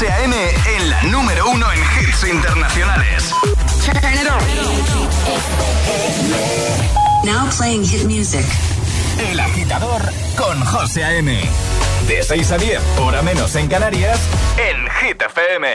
José 0.00 0.12
A.M. 0.12 0.32
en 0.32 0.90
la 0.90 1.02
número 1.10 1.50
uno 1.50 1.66
en 1.72 1.80
hits 1.80 2.22
internacionales. 2.30 3.32
Now 7.24 7.50
playing 7.58 7.82
hit 7.84 8.04
music. 8.04 8.46
El 9.32 9.40
agitador 9.40 10.00
con 10.36 10.64
José 10.66 11.02
A.M. 11.04 11.40
De 12.06 12.22
6 12.22 12.52
a 12.52 12.58
10, 12.58 12.80
hora 13.00 13.22
menos 13.22 13.56
en 13.56 13.66
Canarias, 13.66 14.20
en 14.58 14.86
Hit 15.02 15.20
FM. 15.20 15.68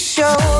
show 0.00 0.59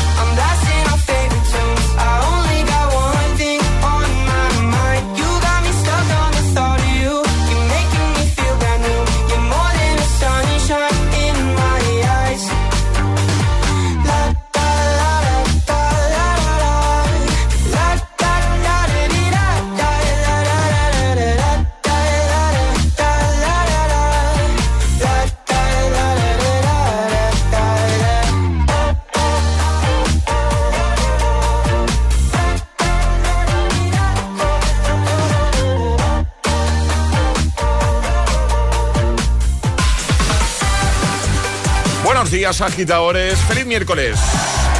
agitadores. 42.59 43.39
Feliz 43.43 43.65
miércoles. 43.65 44.19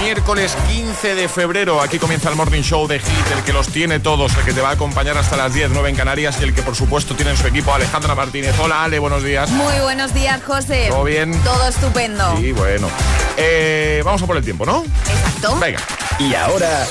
Miércoles 0.01 0.57
15 0.67 1.15
de 1.15 1.29
febrero. 1.29 1.79
Aquí 1.81 1.99
comienza 1.99 2.27
el 2.29 2.35
Morning 2.35 2.61
Show 2.63 2.87
de 2.87 2.99
Hit, 2.99 3.31
el 3.37 3.43
que 3.43 3.53
los 3.53 3.69
tiene 3.69 3.99
todos, 3.99 4.35
el 4.35 4.43
que 4.43 4.51
te 4.51 4.59
va 4.59 4.71
a 4.71 4.73
acompañar 4.73 5.17
hasta 5.17 5.37
las 5.37 5.53
10, 5.53 5.69
9 5.71 5.89
en 5.89 5.95
Canarias 5.95 6.35
y 6.41 6.43
el 6.43 6.53
que, 6.53 6.63
por 6.63 6.75
supuesto, 6.75 7.13
tiene 7.15 7.31
en 7.31 7.37
su 7.37 7.47
equipo 7.47 7.73
Alejandra 7.73 8.15
Martínez. 8.15 8.55
Hola, 8.59 8.83
Ale, 8.83 8.99
buenos 8.99 9.23
días. 9.23 9.49
Muy 9.51 9.79
buenos 9.81 10.13
días, 10.13 10.41
José. 10.45 10.87
¿Todo 10.89 11.03
bien? 11.05 11.39
Todo 11.43 11.67
estupendo. 11.69 12.35
Sí, 12.37 12.51
bueno. 12.51 12.89
Eh, 13.37 14.01
vamos 14.03 14.21
a 14.21 14.25
por 14.27 14.35
el 14.35 14.43
tiempo, 14.43 14.65
¿no? 14.65 14.83
Exacto. 15.07 15.57
Venga. 15.59 15.79
Y 16.19 16.33
ahora, 16.33 16.85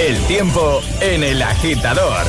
el 0.00 0.20
tiempo 0.26 0.82
en 1.00 1.22
el 1.22 1.42
agitador. 1.42 2.26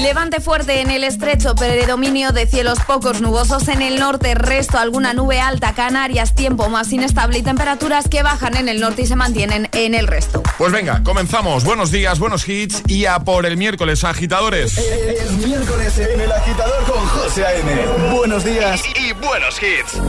Levante 0.00 0.40
fuerte 0.40 0.80
en 0.80 0.90
el 0.90 1.04
estrecho, 1.04 1.54
predominio 1.54 2.30
de 2.32 2.46
cielos 2.46 2.78
pocos 2.86 3.20
nubosos 3.20 3.68
en 3.68 3.82
el 3.82 4.00
norte, 4.00 4.34
resto 4.34 4.78
alguna 4.78 5.12
nube 5.12 5.40
alta, 5.40 5.74
Canarias, 5.74 6.34
tiempo 6.34 6.68
más 6.70 6.90
inestable 6.92 7.38
y 7.38 7.42
temperaturas 7.42 8.08
que 8.08 8.22
bajan 8.22 8.56
en 8.56 8.68
el 8.68 8.80
norte 8.80 9.02
y 9.02 9.06
se 9.06 9.16
mantienen 9.16 9.68
en 9.72 9.94
el 9.94 10.06
resto. 10.06 10.42
Pues 10.58 10.72
venga, 10.72 11.02
comenzamos. 11.04 11.62
Buenos 11.64 11.90
días, 11.90 12.18
buenos 12.18 12.48
hits 12.48 12.82
y 12.86 13.04
a 13.04 13.20
por 13.20 13.44
el 13.44 13.56
miércoles, 13.56 14.02
agitadores. 14.02 14.78
El, 14.78 15.36
miércoles 15.48 15.96
en 15.98 16.20
el 16.20 16.32
agitador 16.32 16.84
con 16.90 17.06
José 17.08 17.44
A.M. 17.44 18.12
Buenos 18.16 18.44
días 18.44 18.82
y 18.98 19.12
buenos 19.12 19.56
hits. 19.62 20.00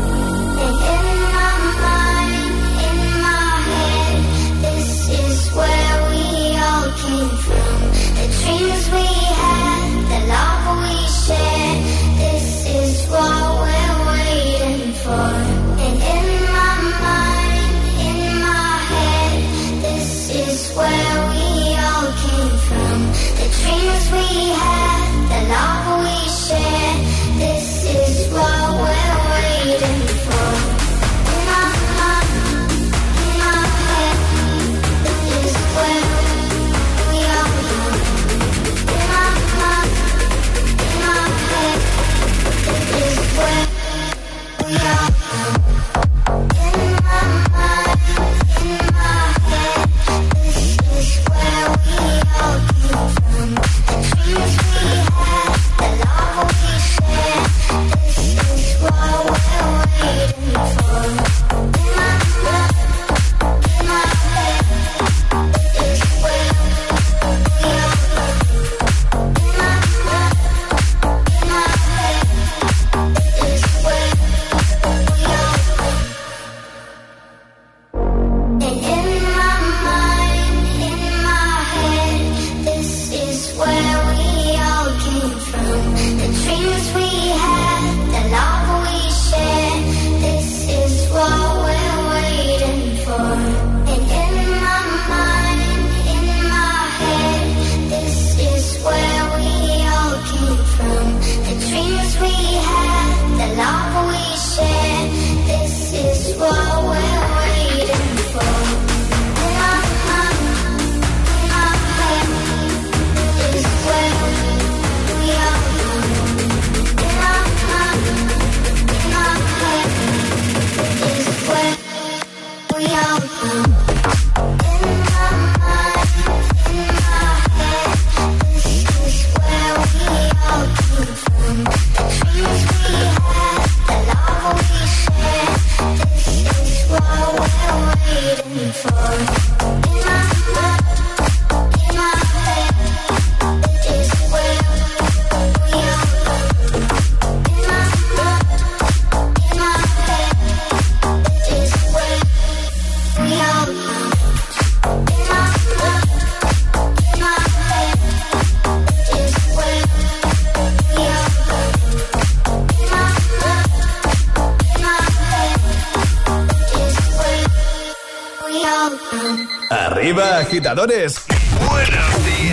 Buenos 170.75 170.88
días. 170.88 171.22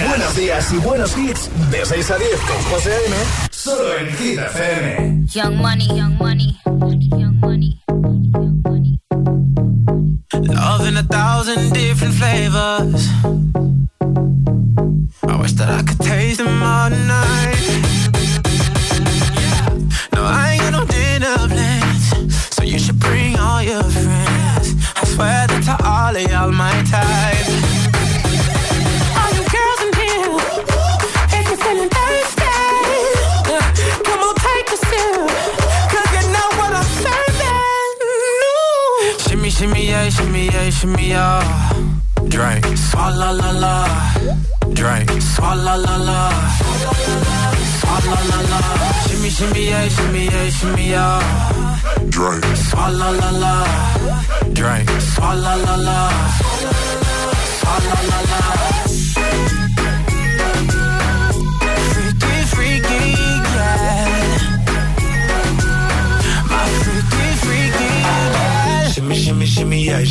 Buenos 0.09 0.37
días 0.37 0.73
y 0.75 0.77
buenos 0.77 1.17
hits. 1.17 1.71
De 1.71 1.87
6 1.87 2.11
a 2.11 2.19
10 2.19 2.29
con 2.41 2.57
José 2.71 2.93
M. 3.07 3.17
Solo 3.51 3.97
en 3.99 4.17
Kid 4.17 4.39
FM. 4.39 5.25
Young 5.27 5.55
Money, 5.55 5.89
Young 5.89 6.13
Money. 6.19 6.60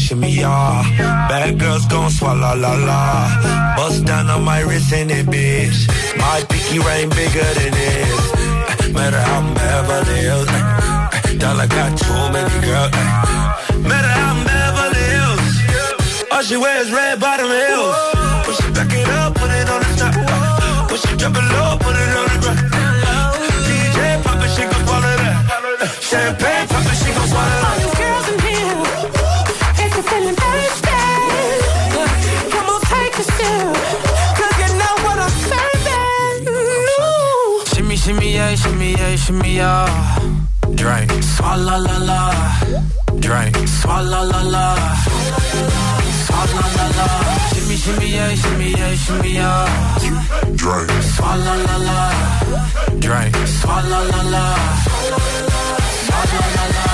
shimmy, 0.10 0.32
yeah. 0.42 0.82
Bad 1.30 1.60
girls 1.60 1.86
gon' 1.92 2.10
swallow 2.12 2.54
la 2.64 2.74
la. 2.90 3.06
Bust 3.78 4.06
down 4.10 4.26
on 4.34 4.42
my 4.52 4.60
wrist 4.68 4.92
in 4.92 5.08
it, 5.18 5.26
bitch. 5.36 5.80
My 6.24 6.36
pinky 6.50 6.80
ring 6.88 7.10
bigger 7.20 7.50
than 7.58 7.72
this. 7.80 8.20
Eh, 8.26 8.96
matter 8.98 9.22
how 9.30 9.40
I'm 9.42 9.48
Beverly 9.60 10.20
Hills. 10.28 10.50
Eh, 10.50 10.58
eh. 10.60 11.38
dollar 11.42 11.68
got 11.78 11.92
too 12.04 12.22
many 12.36 12.58
girls. 12.68 12.92
Matter 13.90 14.12
how 14.20 14.30
I'm 14.32 14.40
Beverly 14.52 15.04
Hills. 15.14 15.48
All 16.34 16.42
she 16.50 16.58
wears 16.64 16.88
red 17.00 17.16
bottom 17.26 17.50
heels. 17.60 17.96
Push 18.48 18.60
it 18.66 18.74
back 18.78 18.92
it 19.02 19.10
up, 19.22 19.32
put 19.40 19.52
it 19.60 19.68
on 19.74 19.80
the 19.86 19.92
top. 20.02 20.14
Push 20.90 21.06
it 21.12 21.16
drop 21.22 21.36
it 21.42 21.48
low, 21.56 21.72
put 21.86 21.96
it 22.04 22.12
on 22.20 22.26
the 22.34 22.38
ground. 22.42 22.60
DJ 23.70 23.98
pop 24.26 24.40
it, 24.46 24.50
she 24.56 24.64
gon' 24.72 24.84
follow 24.90 25.14
that. 25.22 25.36
Champagne 26.10 26.66
pop 26.72 26.84
it, 26.92 26.96
she 27.02 27.10
gon' 27.16 27.28
swallow 27.34 27.60
that. 27.64 28.38
shimmy 38.10 38.34
yeah, 38.34 38.56
shimmy 38.56 38.92
yeah, 38.94 39.16
shimmy 39.16 39.56
yeah. 39.58 40.10
Drink, 40.74 41.12
swalla 41.34 41.78
la 41.88 41.98
la. 42.10 42.82
Drink, 43.26 43.56
swalla 43.74 44.22
la 44.32 44.42
la. 44.50 44.96
Swalla 46.26 46.64
la 46.76 46.88
la. 46.98 47.08
Shimmy 47.54 47.76
shimmy 47.84 48.08
yeah, 48.16 48.34
shimmy 48.34 48.70
yeah, 48.72 48.96
shimmy 49.04 49.34
yeah. 49.36 50.10
Drink, 50.64 50.90
swalla 51.14 51.54
la 51.68 51.78
la. 51.88 52.00
Drink, 53.06 53.36
swalla 53.60 54.02
la 54.12 54.22
la. 54.32 54.46
Swalla 56.08 56.42
la 56.56 56.66
la. 56.76 56.90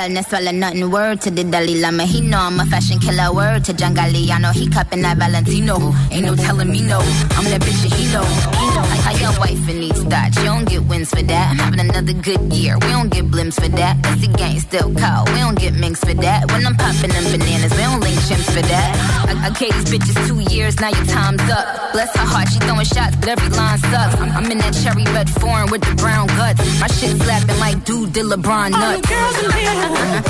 wellness, 0.03 0.27
swallow 0.29 0.51
nothing. 0.51 0.89
Word 0.91 1.21
to 1.21 1.31
the 1.31 1.43
Dalai 1.43 1.79
Lama, 1.79 2.03
he 2.05 2.21
know 2.21 2.37
I'm 2.39 2.59
a 2.59 2.65
fashion 2.65 2.99
killer. 2.99 3.31
Word 3.33 3.63
to 3.65 3.73
John 3.73 3.95
Galliano, 3.95 4.51
he 4.53 4.67
cupping 4.69 5.01
that 5.01 5.17
Valentino. 5.17 5.93
Ain't 6.11 6.25
no 6.25 6.35
telling 6.35 6.71
me 6.71 6.81
no, 6.81 6.99
I'm 6.99 7.45
that 7.45 7.61
bitch 7.61 7.81
that 7.83 7.93
he 7.93 8.11
know. 8.11 8.23
He 8.59 8.75
know. 8.75 8.92
How 9.03 9.11
your 9.19 9.37
wife 9.37 9.59
in 9.67 9.81
these 9.83 10.01
thoughts? 10.07 10.37
You 10.37 10.45
don't 10.45 10.63
get 10.63 10.79
wins 10.87 11.09
for 11.09 11.21
that. 11.23 11.45
I'm 11.51 11.57
having 11.57 11.81
another 11.81 12.13
good 12.13 12.39
year. 12.53 12.75
We 12.75 12.87
don't 12.87 13.11
get 13.11 13.25
blimps 13.27 13.59
for 13.61 13.67
that. 13.67 13.99
It's 14.05 14.25
the 14.25 14.31
gang 14.31 14.57
still 14.61 14.95
call. 14.95 15.25
We 15.27 15.39
don't 15.43 15.59
get 15.59 15.73
minks 15.73 15.99
for 16.01 16.13
that. 16.13 16.49
When 16.49 16.65
I'm 16.65 16.75
popping 16.77 17.11
them 17.11 17.25
bananas, 17.27 17.71
we 17.75 17.83
don't 17.83 17.99
link 17.99 18.15
chimps 18.31 18.47
for 18.55 18.61
that. 18.63 18.91
I, 19.27 19.47
I 19.47 19.49
gave 19.59 19.75
these 19.75 19.89
bitches 19.91 20.15
two 20.25 20.39
years, 20.55 20.79
now 20.79 20.87
your 20.87 21.05
time's 21.11 21.41
up. 21.51 21.91
Bless 21.91 22.15
her 22.15 22.23
heart, 22.23 22.47
she 22.47 22.59
throwing 22.59 22.85
shots, 22.87 23.17
but 23.17 23.27
every 23.27 23.49
line 23.49 23.77
sucks. 23.91 24.15
I'm, 24.23 24.31
I'm 24.39 24.49
in 24.49 24.59
that 24.59 24.71
cherry 24.71 25.03
red 25.11 25.29
foreign 25.29 25.69
with 25.69 25.83
the 25.83 25.95
brown 25.95 26.27
guts. 26.39 26.63
My 26.79 26.87
shit 26.87 27.11
slapping 27.19 27.59
like 27.59 27.83
dude 27.83 28.13
did 28.13 28.23
LeBron 28.25 28.71
nuts. 28.71 28.83
All 28.87 29.01
the 29.03 29.07
girls 29.11 29.37
in 29.43 29.51
here, 29.51 30.23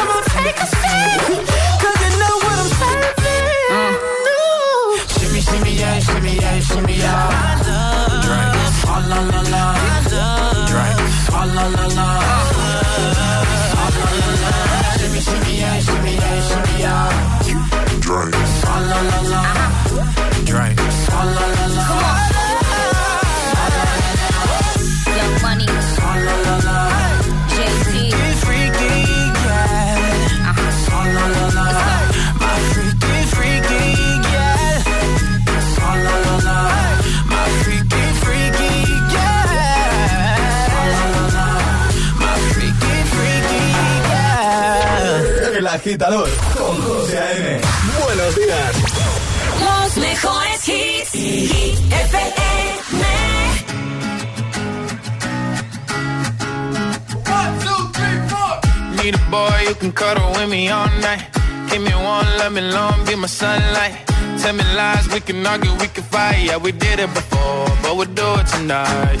Come 0.00 0.08
on, 0.16 0.22
take 0.32 0.56
a 0.56 0.66
seat. 1.60 1.65
con 45.86 46.02
A.M. 46.02 47.60
Buenos 48.04 48.34
días. 48.34 48.76
Los 49.62 49.96
mejores 49.98 50.68
hits. 50.68 51.14
FM. 51.14 52.32
need 58.96 59.14
a 59.14 59.30
boy 59.30 59.48
who 59.68 59.74
can 59.76 59.92
cuddle 59.92 60.28
with 60.32 60.48
me 60.48 60.68
all 60.70 60.88
night. 61.00 61.22
Give 61.70 61.80
me 61.80 61.92
one, 61.94 62.26
let 62.38 62.50
me 62.50 62.62
long, 62.62 63.04
be 63.04 63.14
my 63.14 63.28
sunlight. 63.28 63.94
Tell 64.42 64.54
me 64.54 64.64
lies, 64.76 65.06
we 65.12 65.20
can 65.20 65.46
argue, 65.46 65.70
we 65.74 65.86
can 65.86 66.02
fight. 66.02 66.42
Yeah, 66.46 66.56
we 66.56 66.72
did 66.72 66.98
it 66.98 67.14
before, 67.14 67.68
but 67.82 67.94
we'll 67.96 68.06
do 68.12 68.26
it 68.40 68.46
tonight 68.48 69.20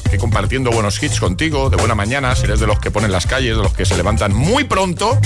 compartiendo 0.17 0.71
buenos 0.71 1.01
hits 1.01 1.19
contigo, 1.19 1.69
de 1.69 1.77
buena 1.77 1.95
mañana, 1.95 2.35
si 2.35 2.45
eres 2.45 2.59
de 2.59 2.67
los 2.67 2.79
que 2.79 2.91
ponen 2.91 3.11
las 3.11 3.25
calles, 3.25 3.55
de 3.57 3.63
los 3.63 3.73
que 3.73 3.85
se 3.85 3.95
levantan 3.95 4.33
muy 4.33 4.63
pronto 4.63 5.17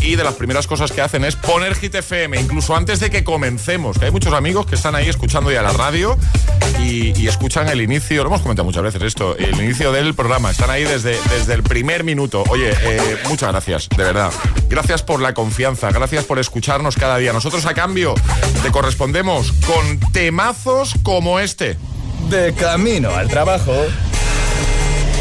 y 0.00 0.16
de 0.16 0.24
las 0.24 0.34
primeras 0.34 0.66
cosas 0.66 0.90
que 0.92 1.00
hacen 1.00 1.24
es 1.24 1.36
poner 1.36 1.74
Hit 1.76 1.94
FM, 1.94 2.40
incluso 2.40 2.74
antes 2.74 2.98
de 3.00 3.08
que 3.10 3.22
comencemos, 3.24 3.98
que 3.98 4.06
hay 4.06 4.10
muchos 4.10 4.32
amigos 4.32 4.66
que 4.66 4.74
están 4.74 4.94
ahí 4.94 5.08
escuchando 5.08 5.52
ya 5.52 5.62
la 5.62 5.72
radio 5.72 6.16
y, 6.80 7.12
escuchan 7.28 7.68
el 7.68 7.80
inicio, 7.80 8.22
lo 8.24 8.28
hemos 8.30 8.42
comentado 8.42 8.64
muchas 8.64 8.82
veces 8.82 9.02
esto, 9.02 9.36
el 9.38 9.58
inicio 9.62 9.92
del 9.92 10.14
programa, 10.14 10.50
están 10.50 10.70
ahí 10.70 10.84
desde, 10.84 11.18
desde 11.30 11.54
el 11.54 11.62
primer 11.62 12.04
minuto. 12.04 12.42
Oye, 12.50 12.70
eh, 12.70 13.16
muchas 13.28 13.50
gracias, 13.50 13.88
de 13.96 14.02
verdad. 14.02 14.32
Gracias 14.68 15.02
por 15.02 15.20
la 15.20 15.32
confianza, 15.34 15.90
gracias 15.90 16.24
por 16.24 16.38
escucharnos 16.38 16.96
cada 16.96 17.16
día. 17.18 17.32
Nosotros 17.32 17.64
a 17.66 17.74
cambio 17.74 18.14
te 18.62 18.70
correspondemos 18.70 19.52
con 19.66 20.00
temazos 20.12 20.94
como 21.02 21.38
este. 21.40 21.76
De 22.28 22.52
camino 22.54 23.10
al 23.14 23.28
trabajo. 23.28 23.72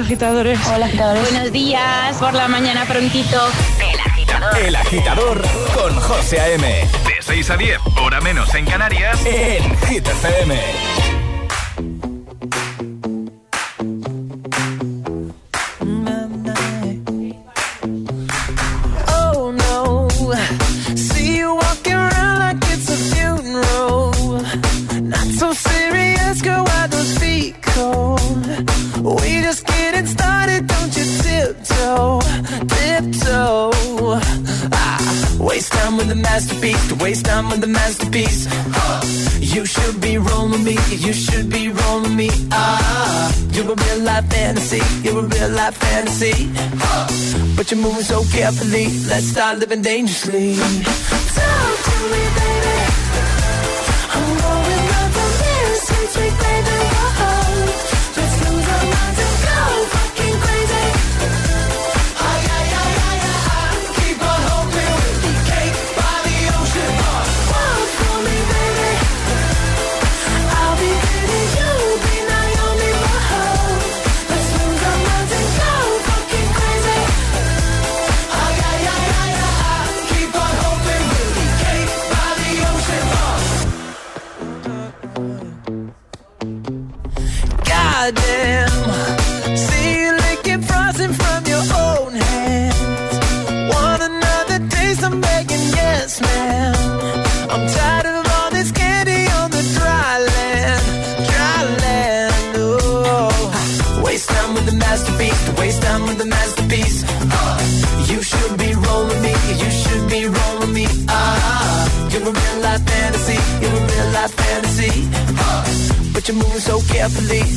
agitadores. 0.00 0.58
Hola, 0.74 0.86
agitadores. 0.86 1.30
Buenos 1.30 1.52
días, 1.52 2.16
por 2.18 2.34
la 2.34 2.48
mañana 2.48 2.84
prontito. 2.84 3.38
El 3.92 4.00
agitador. 4.00 4.58
El 4.58 4.76
agitador 4.76 5.42
con 5.74 5.94
José 6.00 6.40
A.M. 6.40 6.64
De 6.66 7.14
6 7.22 7.50
a 7.50 7.56
10, 7.56 7.78
hora 8.02 8.20
menos 8.20 8.54
en 8.54 8.64
Canarias, 8.66 9.18
en 9.24 9.76
Hit 9.88 10.06
FM. 10.06 11.05
but 47.68 47.76
you're 47.76 47.84
moving 47.84 48.02
so 48.02 48.22
carefully. 48.30 48.86
Let's 49.08 49.26
start 49.26 49.58
living 49.58 49.82
dangerously. 49.82 50.54
Talk 50.56 51.84
to 51.84 52.12
me, 52.12 52.34
baby. 52.34 52.45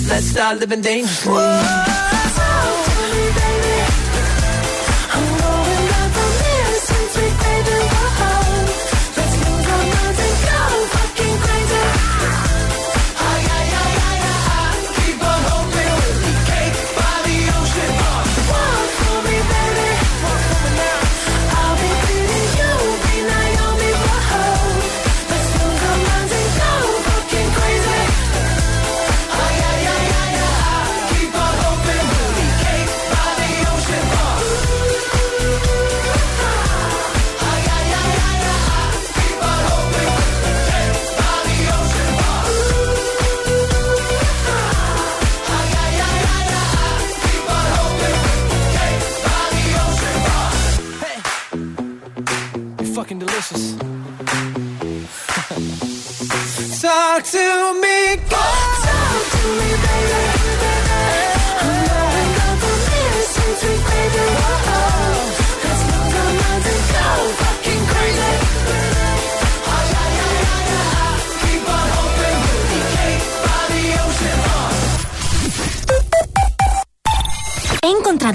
Let's 0.09 0.25
start 0.25 0.59
living 0.59 0.81
dangerously. 0.81 1.31
Whoa. 1.33 2.18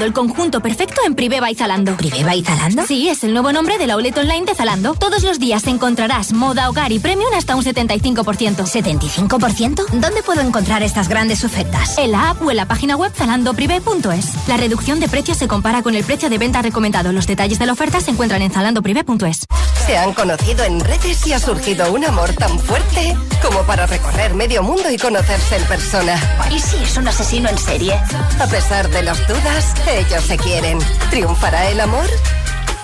el 0.02 0.12
concurso 0.12 0.33
punto 0.44 0.60
perfecto 0.60 1.00
en 1.06 1.14
Priveva 1.14 1.50
y 1.50 1.54
Zalando. 1.54 1.96
¿Priveva 1.96 2.34
y 2.36 2.42
Zalando? 2.44 2.84
Sí, 2.86 3.08
es 3.08 3.24
el 3.24 3.32
nuevo 3.32 3.50
nombre 3.50 3.78
del 3.78 3.90
outlet 3.92 4.18
online 4.18 4.44
de 4.44 4.54
Zalando. 4.54 4.92
Todos 4.92 5.22
los 5.22 5.38
días 5.38 5.66
encontrarás 5.66 6.34
moda, 6.34 6.68
hogar 6.68 6.92
y 6.92 6.98
premium 6.98 7.32
hasta 7.34 7.56
un 7.56 7.64
75%. 7.64 8.22
¿75%? 8.64 9.86
¿Dónde 9.90 10.22
puedo 10.22 10.42
encontrar 10.42 10.82
estas 10.82 11.08
grandes 11.08 11.44
ofertas? 11.44 11.96
En 11.96 12.12
la 12.12 12.28
app 12.28 12.42
o 12.42 12.50
en 12.50 12.58
la 12.58 12.66
página 12.68 12.94
web 12.94 13.10
zalandoprive.es. 13.16 14.46
La 14.48 14.58
reducción 14.58 15.00
de 15.00 15.08
precios 15.08 15.38
se 15.38 15.48
compara 15.48 15.82
con 15.82 15.94
el 15.94 16.04
precio 16.04 16.28
de 16.28 16.36
venta 16.36 16.60
recomendado. 16.60 17.10
Los 17.12 17.26
detalles 17.26 17.58
de 17.58 17.64
la 17.64 17.72
oferta 17.72 18.02
se 18.02 18.10
encuentran 18.10 18.42
en 18.42 18.50
zalandoprive.es. 18.50 19.46
Se 19.86 19.96
han 19.96 20.12
conocido 20.12 20.62
en 20.64 20.78
redes 20.80 21.26
y 21.26 21.32
ha 21.32 21.38
surgido 21.38 21.90
un 21.90 22.04
amor 22.04 22.34
tan 22.34 22.58
fuerte 22.58 23.16
como 23.40 23.60
para 23.62 23.86
recorrer 23.86 24.34
medio 24.34 24.62
mundo 24.62 24.90
y 24.90 24.98
conocerse 24.98 25.56
en 25.56 25.64
persona. 25.64 26.20
¿Y 26.54 26.58
si 26.58 26.76
es 26.84 26.96
un 26.98 27.08
asesino 27.08 27.48
en 27.48 27.56
serie? 27.58 27.94
A 28.38 28.46
pesar 28.46 28.88
de 28.90 29.02
las 29.02 29.26
dudas, 29.26 29.72
ellos 29.98 30.22
se 30.24 30.33
quieren. 30.36 30.78
¿Triunfará 31.10 31.70
el 31.70 31.80
amor? 31.80 32.06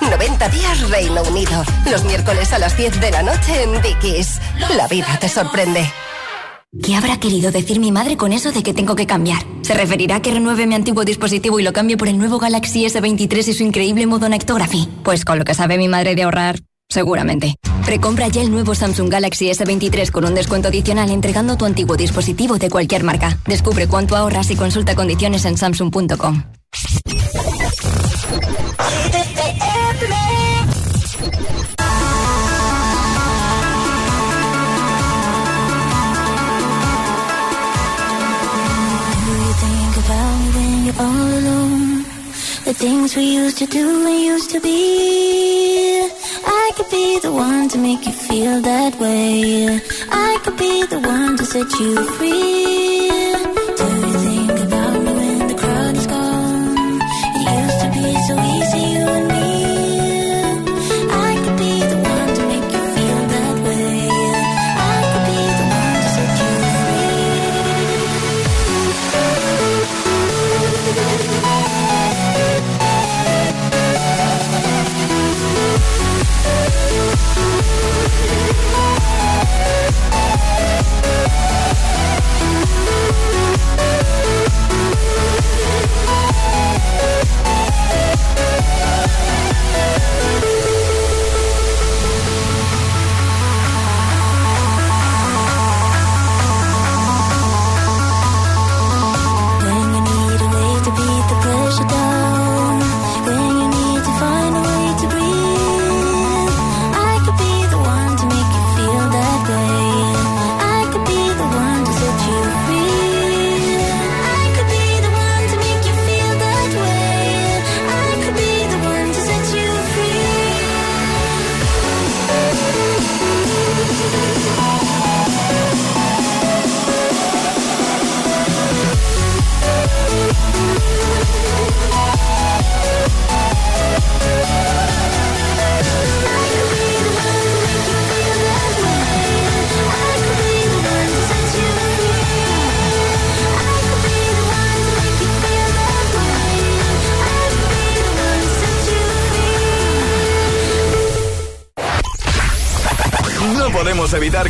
90 0.00 0.48
días 0.48 0.90
Reino 0.90 1.22
Unido. 1.24 1.62
Los 1.90 2.04
miércoles 2.04 2.52
a 2.52 2.58
las 2.58 2.76
10 2.76 3.00
de 3.00 3.10
la 3.10 3.22
noche 3.22 3.62
en 3.62 3.80
Dickies. 3.82 4.40
La 4.76 4.86
vida 4.88 5.18
te 5.20 5.28
sorprende. 5.28 5.90
¿Qué 6.82 6.94
habrá 6.94 7.18
querido 7.18 7.50
decir 7.50 7.80
mi 7.80 7.90
madre 7.90 8.16
con 8.16 8.32
eso 8.32 8.52
de 8.52 8.62
que 8.62 8.72
tengo 8.72 8.94
que 8.94 9.06
cambiar? 9.06 9.42
¿Se 9.62 9.74
referirá 9.74 10.16
a 10.16 10.22
que 10.22 10.30
renueve 10.32 10.66
mi 10.66 10.76
antiguo 10.76 11.04
dispositivo 11.04 11.58
y 11.58 11.62
lo 11.64 11.72
cambie 11.72 11.96
por 11.96 12.08
el 12.08 12.16
nuevo 12.18 12.38
Galaxy 12.38 12.84
S23 12.86 13.48
y 13.48 13.52
su 13.52 13.64
increíble 13.64 14.06
modo 14.06 14.28
Nectography? 14.28 14.88
Pues 15.02 15.24
con 15.24 15.38
lo 15.38 15.44
que 15.44 15.54
sabe 15.54 15.78
mi 15.78 15.88
madre 15.88 16.14
de 16.14 16.22
ahorrar, 16.22 16.56
seguramente. 16.88 17.56
Precompra 17.84 18.28
ya 18.28 18.40
el 18.42 18.50
nuevo 18.52 18.74
Samsung 18.76 19.10
Galaxy 19.10 19.46
S23 19.50 20.10
con 20.12 20.24
un 20.24 20.34
descuento 20.36 20.68
adicional 20.68 21.10
entregando 21.10 21.56
tu 21.56 21.64
antiguo 21.66 21.96
dispositivo 21.96 22.56
de 22.58 22.70
cualquier 22.70 23.02
marca. 23.02 23.38
Descubre 23.46 23.88
cuánto 23.88 24.16
ahorras 24.16 24.50
y 24.52 24.56
consulta 24.56 24.94
condiciones 24.94 25.44
en 25.46 25.58
samsung.com. 25.58 26.44
things 42.72 43.14
we 43.16 43.32
used 43.34 43.58
to 43.58 43.66
do 43.66 44.06
and 44.06 44.20
used 44.24 44.50
to 44.50 44.60
be. 44.60 46.08
I 46.46 46.70
could 46.76 46.90
be 46.90 47.18
the 47.20 47.32
one 47.32 47.68
to 47.68 47.78
make 47.78 48.06
you 48.06 48.12
feel 48.12 48.60
that 48.62 48.98
way. 48.98 49.80
I 50.10 50.38
could 50.44 50.56
be 50.56 50.84
the 50.86 51.00
one 51.00 51.36
to 51.36 51.44
set 51.44 51.70
you 51.80 51.96
free. 52.14 53.59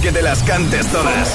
que 0.01 0.13
te 0.13 0.23
las 0.23 0.43
cantes 0.43 0.87
todas. 0.89 1.29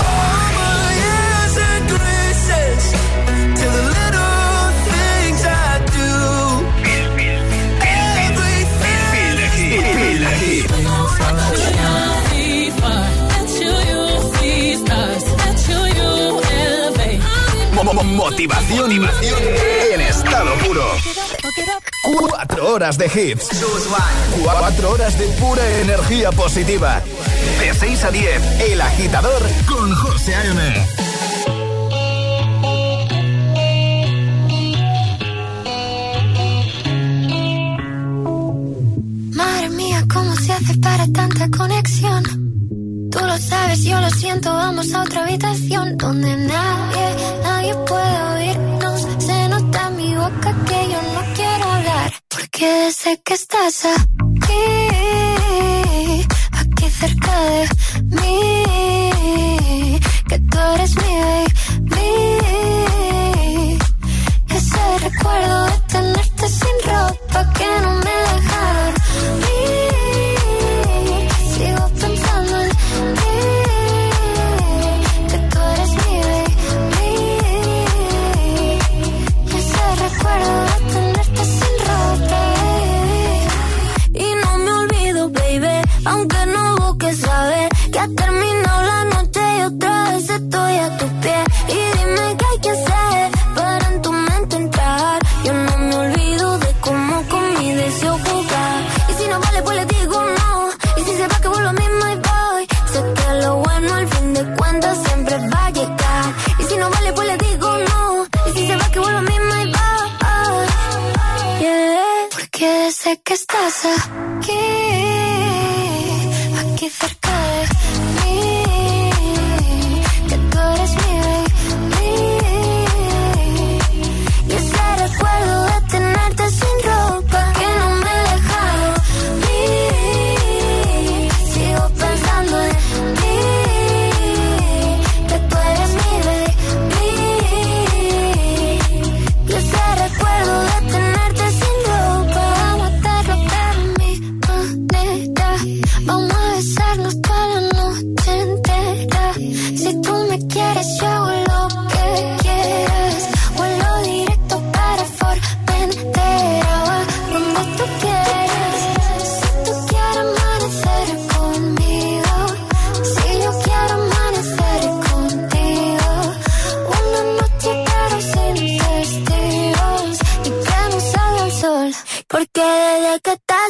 Motivación 18.26 18.92
y 18.92 18.96
en 19.94 20.02
estado 20.02 20.56
puro. 20.66 20.84
Cuatro 22.20 22.74
horas 22.74 22.98
de 22.98 23.06
hits. 23.08 23.48
Cuatro 24.44 24.92
horas 24.92 25.18
de 25.20 25.28
pura 25.40 25.62
energía 25.82 26.32
positiva. 26.32 27.02
De 27.60 27.74
6 27.74 28.04
a 28.06 28.10
10, 28.12 28.62
El 28.74 28.82
Agitador 28.82 29.44
con 29.68 29.94
José 29.94 30.34
A.M. 30.34 30.62
Madre 39.36 39.70
mía, 39.70 40.04
¿cómo 40.12 40.36
se 40.38 40.54
hace 40.54 40.76
para 40.80 41.06
tanta 41.12 41.48
conexión? 41.56 42.24
Tú 43.12 43.20
lo 43.24 43.38
sabes, 43.38 43.84
yo 43.84 44.00
lo 44.02 44.10
siento, 44.10 44.52
vamos 44.52 44.92
a 44.94 45.04
otra 45.04 45.24
habitación 45.26 45.98
donde 45.98 46.36
nadie, 46.36 47.06
nadie 47.44 47.76
puede 47.88 48.22
oírnos. 48.34 49.08
Se 49.20 49.50
nota 49.50 49.88
en 49.90 49.98
mi 49.98 50.16
boca 50.16 50.56
que 50.68 50.80
yo 50.94 51.00
no 51.14 51.34
quiero 51.36 51.66
hablar, 51.72 52.12
porque 52.28 52.92
sé 52.92 53.22
que 53.24 53.36
estás 53.36 53.86
a 53.86 54.08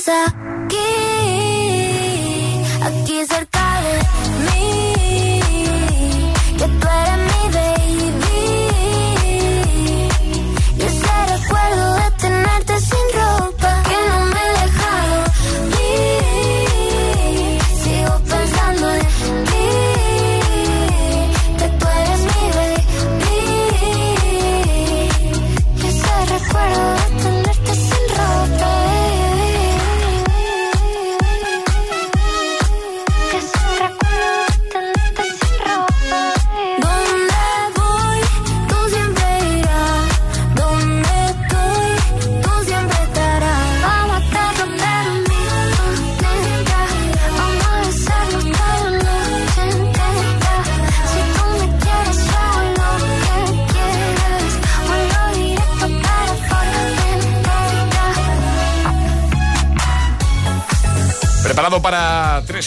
closer 0.06 0.45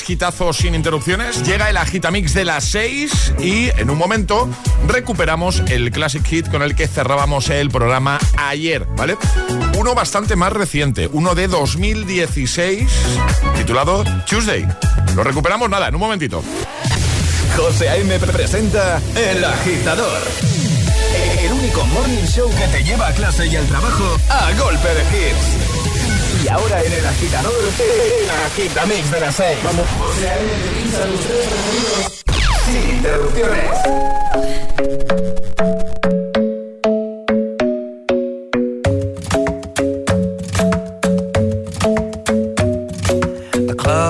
quitazos 0.08 0.56
sin 0.56 0.74
interrupciones. 0.74 1.42
Llega 1.46 1.68
el 1.68 1.76
agitamix 1.76 2.32
de 2.32 2.46
las 2.46 2.64
6 2.70 3.34
y 3.40 3.68
en 3.78 3.90
un 3.90 3.98
momento 3.98 4.48
recuperamos 4.86 5.60
el 5.68 5.90
Classic 5.90 6.24
Hit 6.24 6.50
con 6.50 6.62
el 6.62 6.74
que 6.74 6.88
cerrábamos 6.88 7.50
el 7.50 7.68
programa 7.68 8.18
ayer, 8.38 8.86
¿vale? 8.96 9.18
Uno 9.76 9.94
bastante 9.94 10.34
más 10.34 10.54
reciente, 10.54 11.10
uno 11.12 11.34
de 11.34 11.46
2016, 11.48 12.88
titulado 13.58 14.02
Tuesday. 14.26 14.66
Lo 15.14 15.24
recuperamos 15.24 15.68
nada, 15.68 15.88
en 15.88 15.94
un 15.96 16.00
momentito. 16.00 16.42
José 17.54 18.02
me 18.04 18.18
presenta 18.18 19.02
El 19.14 19.44
Agitador. 19.44 20.22
El 21.44 21.52
único 21.52 21.84
morning 21.88 22.24
show 22.24 22.50
que 22.56 22.66
te 22.68 22.82
lleva 22.82 23.08
a 23.08 23.12
clase 23.12 23.46
y 23.46 23.56
al 23.56 23.66
trabajo 23.66 24.16
a 24.30 24.50
golpe 24.58 24.88
de 24.88 25.02
hits. 25.02 25.67
Y 26.48 26.50
ahora 26.50 26.82
en 26.82 26.90
el 26.92 27.04
agitador, 27.06 27.52
el 27.60 28.30
agitamix 28.46 29.10
de 29.10 29.20
las 29.20 29.34
6. 29.34 29.58
Vamos. 29.64 29.84
Sin 32.64 32.90
interrupciones. 32.90 33.58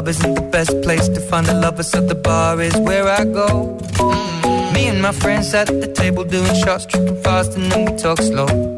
isn't 0.08 0.34
the 0.36 0.48
best 0.52 0.70
place 0.80 1.06
to 1.08 1.20
find 1.20 1.46
a 1.48 1.52
lover, 1.54 1.82
so 1.82 2.00
the 2.00 2.14
bar 2.14 2.58
is 2.62 2.74
where 2.78 3.04
I 3.08 3.24
go. 3.26 3.48
Mm 3.52 3.78
-hmm. 3.96 4.72
Me 4.72 4.88
and 4.88 5.02
my 5.02 5.12
friends 5.12 5.52
at 5.54 5.66
the 5.66 5.88
table 5.92 6.24
doing 6.24 6.54
shots, 6.54 6.86
tripping 6.86 7.18
fast, 7.22 7.56
and 7.56 7.70
then 7.70 7.84
we 7.84 7.98
talk 8.00 8.18
slow. 8.22 8.77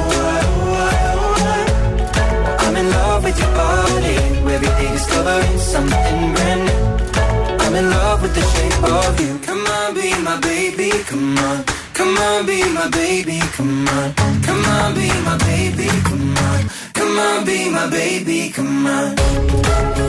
every 4.63 4.85
day 4.85 4.91
discovering 4.93 5.57
something 5.59 6.33
brand 6.33 6.61
new. 6.65 7.57
I'm 7.65 7.75
in 7.75 7.89
love 7.89 8.21
with 8.21 8.33
the 8.35 8.41
shape 8.41 8.83
of 8.83 9.19
you. 9.19 9.39
Come 9.39 9.65
on, 9.65 9.93
be 9.93 10.09
my 10.21 10.39
baby, 10.41 10.89
come 11.07 11.37
on. 11.37 11.63
Come 11.93 12.17
on, 12.17 12.45
be 12.45 12.63
my 12.73 12.89
baby, 12.89 13.39
come 13.53 13.87
on. 13.87 14.13
Come 14.43 14.63
on, 14.65 14.93
be 14.95 15.07
my 15.27 15.37
baby, 15.49 15.87
come 16.07 16.37
on. 16.37 16.69
Come 16.93 17.19
on, 17.19 17.45
be 17.45 17.69
my 17.69 17.89
baby, 17.89 18.51
come 18.53 18.87
on. 18.87 19.15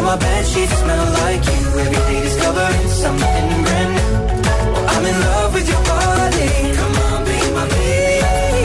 Now 0.01 0.15
my 0.15 0.17
bed 0.25 0.45
sheets 0.51 0.75
smell 0.81 1.05
like 1.21 1.43
you. 1.53 1.63
Every 1.83 1.99
day 2.07 2.21
discovering 2.27 2.87
something 3.03 3.47
brand 3.65 3.91
new. 3.97 4.47
I'm 4.93 5.03
in 5.11 5.17
love 5.29 5.53
with 5.53 5.67
your 5.73 5.83
body. 5.93 6.51
Come 6.79 6.95
on, 7.05 7.19
be 7.29 7.37
my 7.57 7.65
baby. 7.73 8.63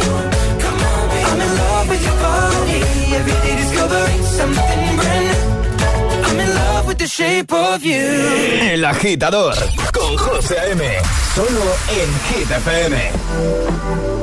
Come 0.64 0.80
on, 0.90 1.02
be 1.12 1.18
I'm 1.30 1.40
in 1.46 1.52
love 1.62 1.86
with 1.92 2.02
your 2.08 2.18
body. 2.26 2.78
Every 3.20 3.36
day 3.44 3.54
discovering 3.62 4.22
something 4.38 4.82
brand 4.98 5.24
new. 5.28 5.86
I'm 6.26 6.38
in 6.44 6.50
love 6.60 6.86
with 6.88 6.98
the 7.04 7.08
shape 7.18 7.52
of 7.52 7.84
you. 7.84 8.08
El 8.72 8.82
agitador 8.84 9.54
con 9.92 10.16
José 10.16 10.56
M. 10.72 10.82
Solo 11.34 11.66
en 12.00 12.10
GTPM. 12.26 14.15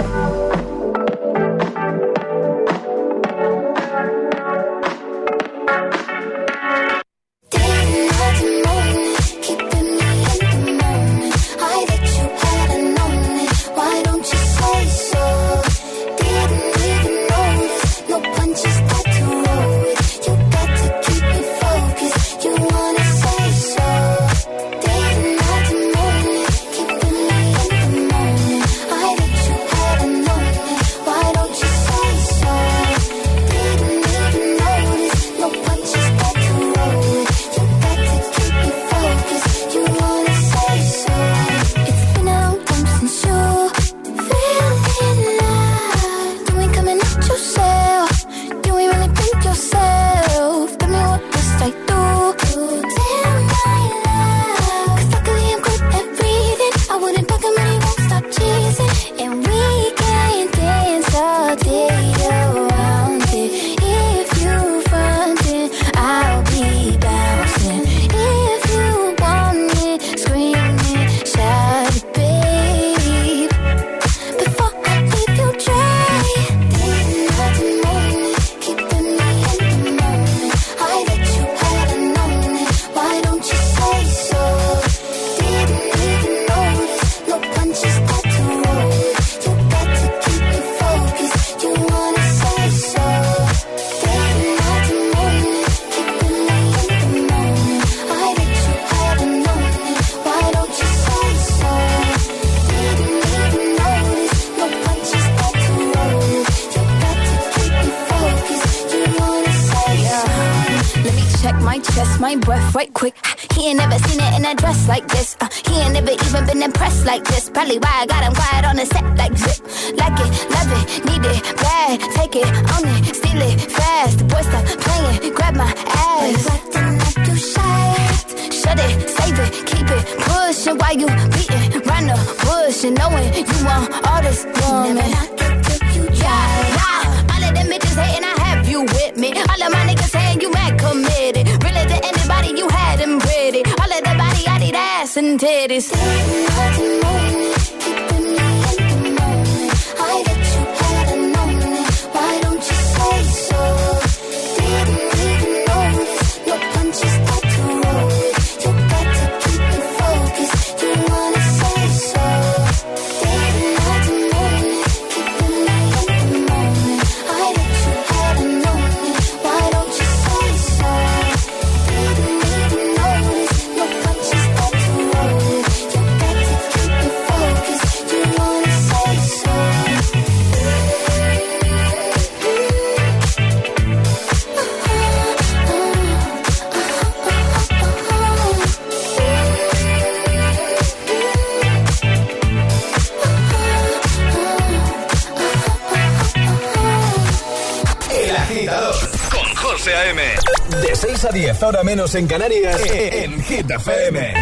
10 201.54 201.62
horas 201.64 201.84
menos 201.84 202.16
en 202.16 202.26
Canarias 202.28 202.82
en 202.92 203.44
Hit 203.44 203.70
FM. 203.70 204.34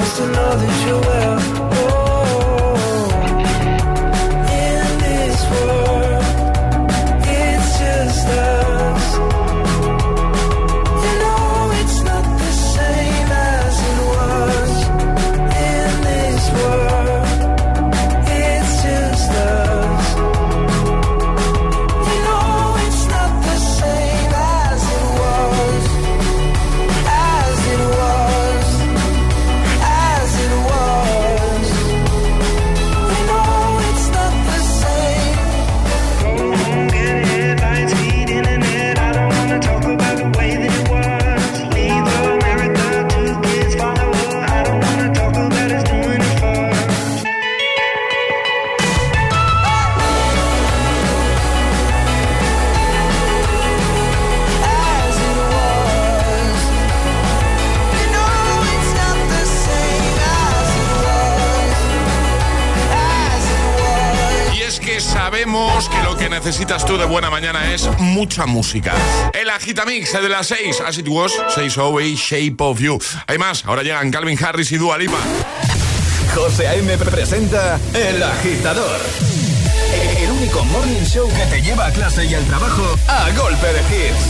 supposed 0.00 0.16
to 0.16 0.26
know 0.32 0.56
that 0.56 0.86
you're 0.86 1.13
de 66.98 67.04
buena 67.06 67.30
mañana 67.30 67.72
es 67.74 67.88
mucha 67.98 68.46
música. 68.46 68.94
El 69.32 69.50
Agitamix 69.50 70.12
de 70.12 70.28
las 70.28 70.46
seis. 70.46 70.80
As 70.84 70.96
It 70.98 71.08
Was, 71.08 71.32
6 71.54 71.76
y 72.04 72.14
Shape 72.14 72.54
of 72.62 72.78
You. 72.80 72.98
Hay 73.26 73.36
más, 73.38 73.64
ahora 73.66 73.82
llegan 73.82 74.10
Calvin 74.12 74.38
Harris 74.42 74.70
y 74.72 74.76
Dua 74.78 74.96
Lipa. 74.98 75.16
José 76.34 76.68
A.M. 76.68 76.96
presenta 76.98 77.78
El 77.92 78.22
Agitador. 78.22 79.00
El 80.20 80.30
único 80.30 80.62
morning 80.66 81.02
show 81.02 81.28
que 81.34 81.46
te 81.46 81.62
lleva 81.62 81.86
a 81.86 81.90
clase 81.92 82.24
y 82.26 82.34
al 82.34 82.44
trabajo 82.46 82.96
a 83.08 83.28
golpe 83.34 83.66
de 83.66 83.80
hits. 83.90 84.24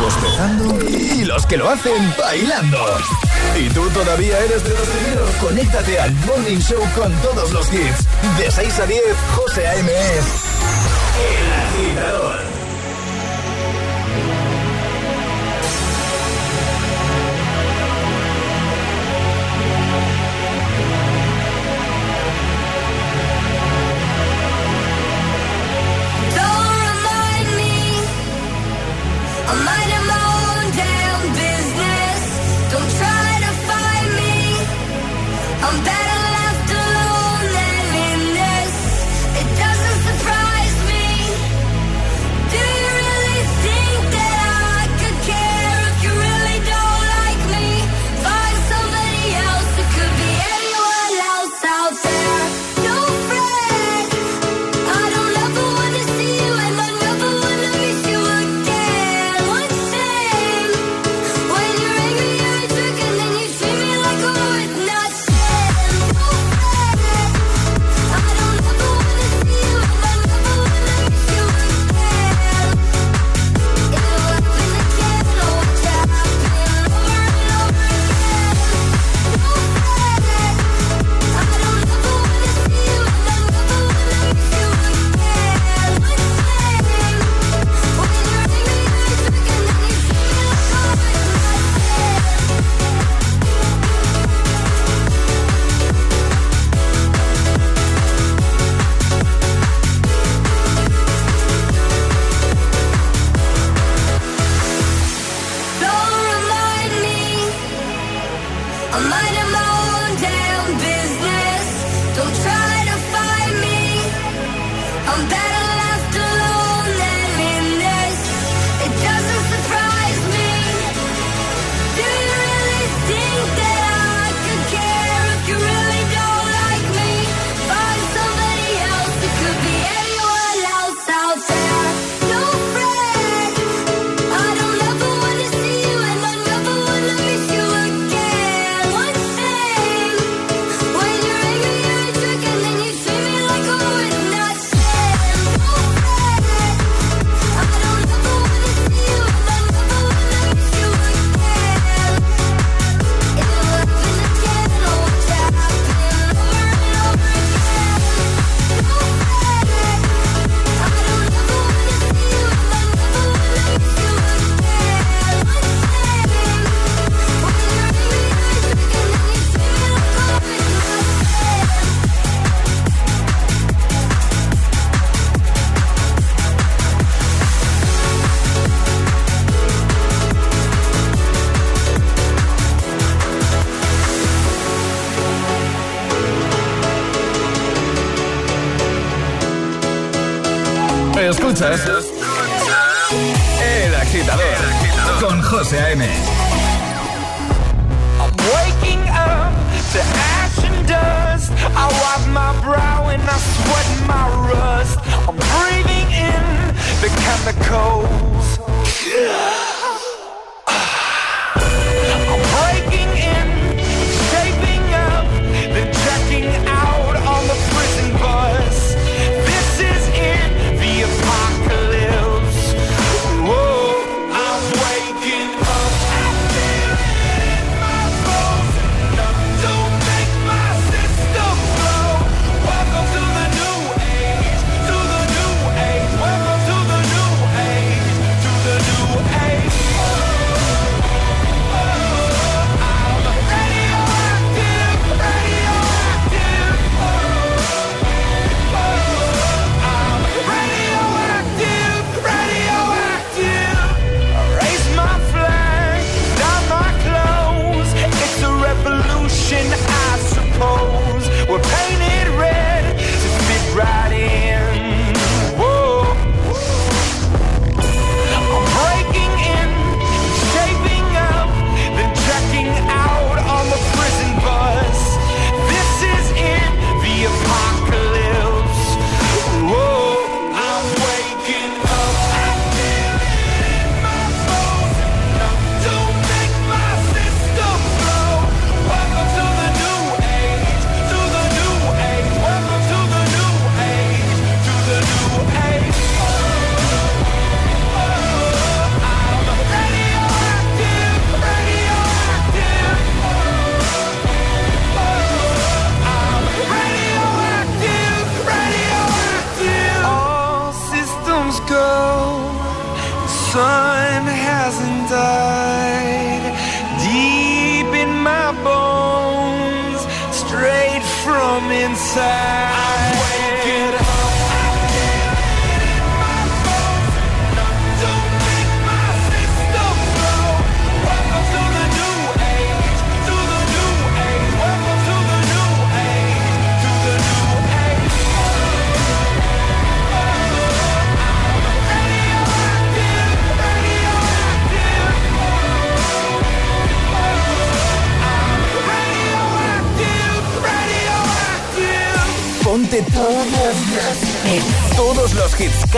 bostezando 0.00 0.88
y 0.88 1.24
los 1.24 1.44
que 1.46 1.56
lo 1.56 1.68
hacen 1.70 2.14
bailando. 2.18 2.78
Y 3.58 3.68
tú 3.70 3.88
todavía 3.90 4.38
eres 4.38 4.62
de 4.64 4.70
los 4.70 4.88
primeros. 4.88 5.30
Conéctate 5.40 5.98
al 6.00 6.12
Morning 6.26 6.58
Show 6.58 6.80
con 6.96 7.12
todos 7.22 7.50
los 7.52 7.66
hits. 7.72 8.06
De 8.38 8.50
6 8.50 8.78
a 8.80 8.86
10, 8.86 9.00
José 9.34 9.66
A.M.S. 9.66 10.24
El 11.18 11.88
agitador. 11.88 12.47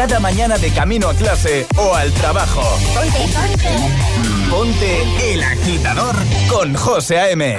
cada 0.07 0.19
mañana 0.19 0.57
de 0.57 0.71
camino 0.71 1.11
a 1.11 1.15
clase 1.15 1.67
o 1.77 1.95
al 1.95 2.11
trabajo. 2.13 2.63
Ponte, 4.51 4.95
el 5.35 5.43
agitador 5.43 6.17
con 6.49 6.75
José 6.75 7.19
A.M. 7.19 7.59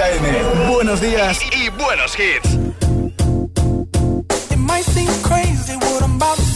A.M. 0.00 0.68
Buenos 0.74 1.00
días 1.00 1.40
y, 1.52 1.56
y 1.64 1.68
buenos 1.70 2.14
hits. 2.18 2.52
It 4.50 4.58
might 4.58 4.84
seem 4.84 5.08
crazy 5.22 5.72
what 5.78 6.02
I'm 6.02 6.16
about 6.16 6.36
to 6.36 6.55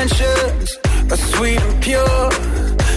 intentions 0.00 0.68
are 1.12 1.16
sweet 1.34 1.60
and 1.60 1.82
pure, 1.82 2.28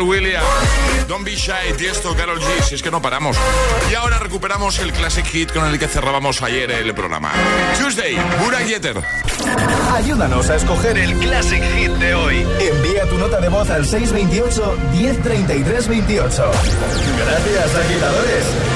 William, 0.09 0.41
Don't 1.07 1.23
Be 1.23 1.35
Shy, 1.35 1.73
Tiesto, 1.77 2.15
Carol 2.15 2.39
Si 2.67 2.73
es 2.73 2.81
que 2.81 2.89
no 2.89 2.99
paramos. 2.99 3.37
Y 3.91 3.93
ahora 3.95 4.17
recuperamos 4.17 4.79
el 4.79 4.91
classic 4.91 5.23
hit 5.25 5.51
con 5.51 5.65
el 5.67 5.77
que 5.77 5.87
cerrábamos 5.87 6.41
ayer 6.41 6.71
el 6.71 6.95
programa. 6.95 7.31
Tuesday, 7.79 8.15
Burak 8.39 8.65
Ayúdanos 9.95 10.49
a 10.49 10.55
escoger 10.55 10.97
el 10.97 11.13
classic 11.15 11.63
hit 11.77 11.91
de 11.91 12.15
hoy. 12.15 12.45
Envía 12.59 13.05
tu 13.07 13.17
nota 13.19 13.39
de 13.39 13.49
voz 13.49 13.69
al 13.69 13.85
628 13.85 14.77
103328. 14.95 16.51
Gracias, 17.17 17.75
agitadores. 17.75 18.70